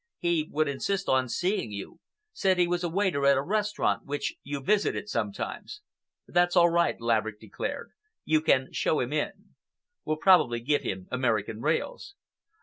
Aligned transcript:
He 0.17 0.49
would 0.51 0.67
insist 0.67 1.07
on 1.07 1.29
seeing 1.29 1.71
you—said 1.71 2.57
he 2.57 2.67
was 2.67 2.83
a 2.83 2.89
waiter 2.89 3.23
at 3.27 3.37
a 3.37 3.43
restaurant 3.43 4.03
which 4.03 4.33
you 4.41 4.59
visited 4.59 5.07
sometimes." 5.07 5.81
"That's 6.27 6.55
all 6.55 6.71
right," 6.71 6.99
Laverick 6.99 7.39
declared. 7.39 7.91
"You 8.25 8.41
can 8.41 8.73
show 8.73 8.99
him 8.99 9.13
in. 9.13 9.53
We'll 10.03 10.17
probably 10.17 10.59
give 10.59 10.81
him 10.81 11.07
American 11.11 11.61
rails." 11.61 12.15